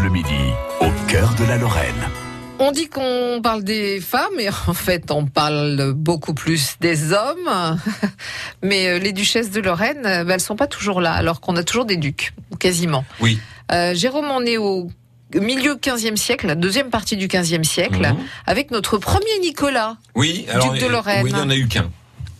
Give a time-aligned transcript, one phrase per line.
[0.00, 0.34] Bleu Midi,
[0.80, 2.08] au cœur de la Lorraine.
[2.58, 7.78] On dit qu'on parle des femmes, et en fait, on parle beaucoup plus des hommes.
[8.62, 11.56] Mais euh, les duchesses de Lorraine, euh, ben, elles sont pas toujours là, alors qu'on
[11.56, 13.04] a toujours des ducs, quasiment.
[13.20, 13.38] Oui.
[13.72, 14.90] Euh, Jérôme, on est au
[15.34, 18.16] milieu 15e siècle, la deuxième partie du 15e siècle, Mhm.
[18.46, 19.96] avec notre premier Nicolas.
[20.14, 21.24] Oui, alors, Duc de Lorraine.
[21.24, 21.90] Oui, il n'y en a eu qu'un.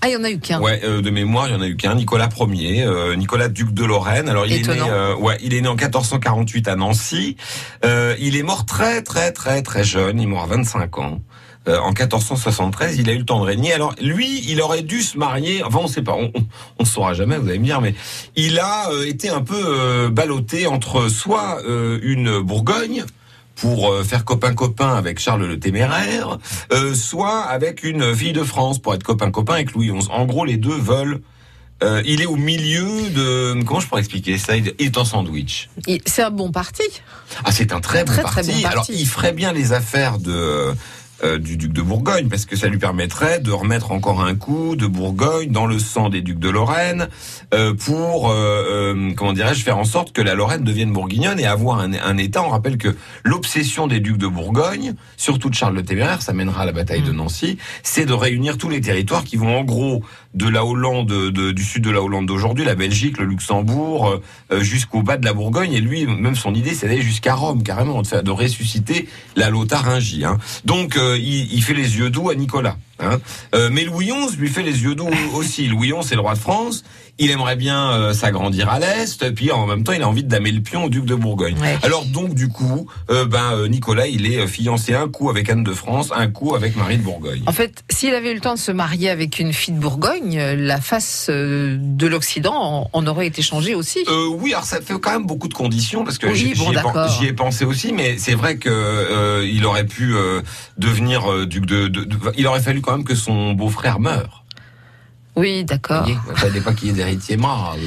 [0.00, 0.60] Ah, il y en a eu qu'un.
[0.60, 1.96] Ouais, euh, de mémoire, il y en a eu qu'un.
[1.96, 4.28] Nicolas Ier, euh, Nicolas duc de Lorraine.
[4.28, 7.36] Alors il est né, euh, ouais, il est né en 1448 à Nancy.
[7.84, 10.20] Euh, il est mort très très très très jeune.
[10.20, 11.20] Il est mort à 25 ans.
[11.68, 13.72] Euh, en 1473, il a eu le temps de régner.
[13.72, 15.62] Alors lui, il aurait dû se marier.
[15.62, 16.14] Enfin, on sait pas.
[16.14, 16.46] On, on,
[16.78, 17.36] on saura jamais.
[17.36, 17.94] Vous allez me dire, mais
[18.36, 23.04] il a euh, été un peu euh, ballotté entre soit euh, une Bourgogne
[23.60, 26.38] pour euh, faire copain-copain avec Charles le Téméraire,
[26.72, 30.08] euh, soit avec une fille de France pour être copain-copain avec Louis XI.
[30.10, 31.20] En gros, les deux veulent.
[31.82, 34.56] euh, il est au milieu de comment je pourrais expliquer ça?
[34.56, 35.70] Il est en sandwich.
[36.06, 36.82] C'est un bon parti.
[37.44, 38.50] Ah, c'est un très, Très, bon, très parti.
[38.52, 38.66] bon parti.
[38.72, 40.72] Alors, il ferait bien les affaires de
[41.24, 44.76] euh, du duc de Bourgogne parce que ça lui permettrait de remettre encore un coup
[44.76, 47.08] de Bourgogne dans le sang des ducs de Lorraine
[47.54, 48.34] euh, pour euh,
[48.94, 52.18] euh, comment dirais-je faire en sorte que la Lorraine devienne bourguignonne et avoir un, un
[52.18, 52.42] État.
[52.42, 52.94] On rappelle que
[53.24, 56.98] l'obsession des ducs de Bourgogne, surtout de Charles le Téméraire, ça mènera à la bataille
[57.02, 57.06] Mm.
[57.06, 60.02] de Nancy, c'est de réunir tous les territoires qui vont en gros
[60.34, 64.22] de la Hollande, de- du sud de la Hollande d'aujourd'hui, la Belgique, le Luxembourg, euh,
[64.52, 65.72] euh, jusqu'au bas de la Bourgogne.
[65.72, 69.50] Et lui, même son idée, c'est d'aller jusqu'à Rome, carrément, de, faire, de ressusciter la
[69.50, 70.24] Lotharingie.
[70.24, 70.38] Hein.
[70.64, 72.76] Donc, euh, il, il fait les yeux doux à Nicolas.
[73.00, 73.18] Hein.
[73.54, 75.66] Euh, mais Louis XI lui fait les yeux doux aussi.
[75.68, 76.84] Louis XI, c'est le roi de France.
[77.20, 80.28] Il aimerait bien euh, s'agrandir à l'est, puis en même temps, il a envie de
[80.28, 81.56] damer le pion au duc de Bourgogne.
[81.60, 81.76] Ouais.
[81.82, 85.72] Alors donc, du coup, euh, ben Nicolas, il est fiancé un coup avec Anne de
[85.72, 87.42] France, un coup avec Marie de Bourgogne.
[87.46, 90.38] En fait, s'il avait eu le temps de se marier avec une fille de Bourgogne,
[90.38, 93.98] la face de l'Occident en, aurait été changée aussi.
[94.38, 96.74] Oui, alors ça fait quand même beaucoup de conditions parce que Oui, j'y bon, ai,
[96.74, 100.14] pen- pensé aussi, mais c'est vrai que il aurait pu
[100.76, 104.44] devenir duc de, de- de- Il aurait fallu quand même que son beau-frère meure.
[105.36, 106.08] Oui, d'accord.
[106.08, 107.78] Il fallait pas qu'il y ait d'héritier mâle.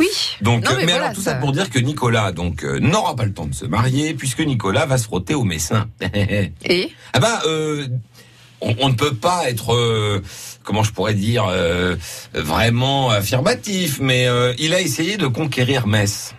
[0.00, 0.08] Oui.
[0.42, 1.32] Donc, Non, mais mais, voilà, alors tout ça...
[1.34, 4.40] ça- pour dire que Nicolas donc euh, n'aura pas le temps de se marier puisque
[4.40, 5.88] Nicolas va se frotter au messin.
[6.64, 7.86] Et Ah bah, euh,
[8.60, 10.22] on, on ne peut pas être, euh,
[10.64, 11.94] comment je pourrais dire, euh,
[12.34, 14.26] vraiment affirmatif, mais
[14.58, 16.34] il a essayé de conquérir Metz.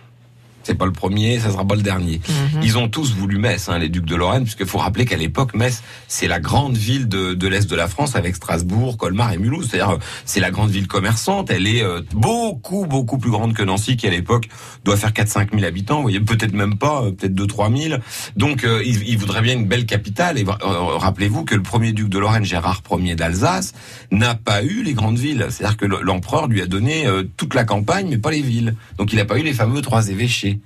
[0.62, 2.20] C'est pas le premier, ça sera pas le dernier.
[2.54, 2.60] Mhm.
[2.62, 5.54] Ils ont tous voulu Metz, hein, les ducs de Lorraine, puisqu'il faut rappeler qu'à l'époque,
[5.54, 9.38] Metz, c'est la grande ville de, de l'Est de la France, avec Strasbourg, Colmar et
[9.38, 9.68] Mulhouse.
[9.70, 11.50] C'est-à-dire, c'est la grande ville commerçante.
[11.50, 14.48] Elle est euh, beaucoup, beaucoup plus grande que Nancy, qui à l'époque
[14.84, 15.96] doit faire 4-5 000 habitants.
[15.96, 18.00] Vous voyez, peut-être même pas, euh, peut-être 2-3 000.
[18.36, 20.38] Donc, euh, il, il voudrait bien une belle capitale.
[20.38, 23.72] Et euh, rappelez-vous que le premier duc de Lorraine, Gérard Ier d'Alsace,
[24.10, 25.46] n'a pas eu les grandes villes.
[25.50, 28.74] C'est-à-dire que le- l'empereur lui a donné euh, toute la campagne, mais pas les villes.
[28.98, 30.59] Donc, il n'a pas eu les fameux trois évêchés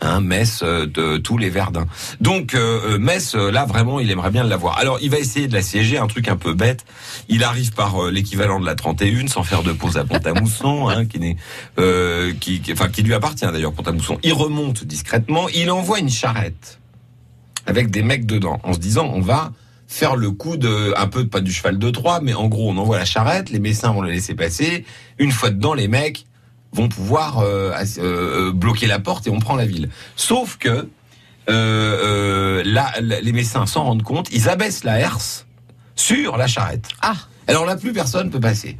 [0.00, 1.86] hein, Metz, euh, de tous les Verdun.
[2.20, 4.78] Donc euh, euh, Metz, euh, là vraiment, il aimerait bien l'avoir.
[4.78, 6.84] Alors il va essayer de l'assiéger, un truc un peu bête.
[7.28, 11.06] Il arrive par euh, l'équivalent de la 31, sans faire de pause à Pont-à-Mousson, hein,
[11.06, 11.36] qui, n'est,
[11.78, 14.18] euh, qui, qui- enfin qui lui appartient d'ailleurs Pont-à-Mousson.
[14.22, 16.78] Il remonte discrètement, il envoie une charrette
[17.66, 19.52] avec des mecs dedans, en se disant on va
[19.88, 22.76] faire le coup de un peu pas du cheval de Troie, mais en gros on
[22.76, 24.84] envoie la charrette, les Messins vont le laisser passer.
[25.18, 26.26] Une fois dedans, les mecs
[26.76, 29.88] vont pouvoir euh, euh, euh, bloquer la porte et on prend la ville.
[30.14, 30.88] Sauf que
[31.48, 35.46] là, les Messins s'en rendent compte, ils abaissent la herse
[35.94, 36.88] sur la charrette.
[37.02, 37.14] ah,
[37.48, 38.76] Alors là, plus personne peut passer.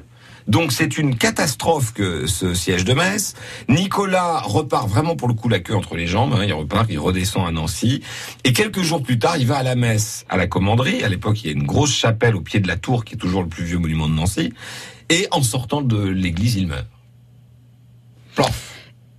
[0.46, 3.34] Donc c'est une catastrophe que ce siège de Metz.
[3.68, 6.34] Nicolas repart vraiment pour le coup la queue entre les jambes.
[6.38, 6.44] hein.
[6.46, 8.00] il repart, il redescend à Nancy.
[8.44, 11.02] Et quelques jours plus tard, il va à la messe, à la commanderie.
[11.02, 13.18] À l'époque, il y a une grosse chapelle au pied de la tour, qui est
[13.18, 14.52] toujours le plus vieux monument de Nancy.
[15.08, 16.86] Et en sortant de l'église, il meurt.
[18.36, 18.72] Plof.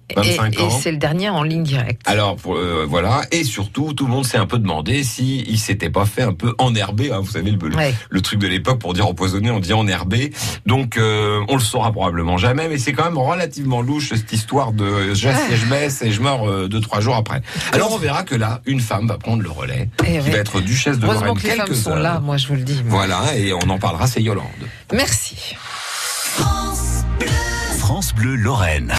[0.09, 0.69] et, 25 et ans.
[0.69, 2.01] c'est le dernier en ligne directe.
[2.05, 5.89] Alors euh, voilà, et surtout tout le monde s'est un peu demandé si il s'était
[5.89, 7.93] pas fait un peu enherber, hein, vous savez le, le, Ouais.
[8.09, 10.31] le truc de l'époque pour dire empoisonné, on dit enherbé.
[10.65, 14.71] Donc euh, on le saura probablement jamais, mais c'est quand même relativement louche cette histoire
[14.71, 17.41] de j'assiège Metz et je meurs euh, deux trois jours après.
[17.73, 20.19] Alors on verra que là une femme va prendre le relais, Eh qui ouais.
[20.21, 21.99] va être duchesse de Heureusement Lorraine que les femmes quelques sont heures.
[21.99, 22.81] là, moi je vous le dis.
[22.85, 24.45] Voilà, et on en parlera, c'est Yolande.
[24.93, 25.55] Merci.
[27.79, 28.93] France Bleu Lorraine.